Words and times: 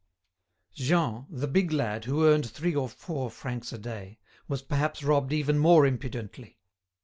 Jean, 0.73 1.27
the 1.29 1.47
big 1.47 1.71
lad 1.71 2.05
who 2.05 2.25
earned 2.25 2.49
three 2.49 2.73
or 2.75 2.89
four 2.89 3.29
francs 3.29 3.71
a 3.71 3.77
day, 3.77 4.17
was 4.47 4.63
perhaps 4.63 5.03
robbed 5.03 5.31
even 5.31 5.59
more 5.59 5.85
impudently. 5.85 6.57